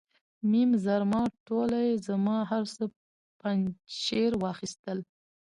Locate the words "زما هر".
2.07-2.63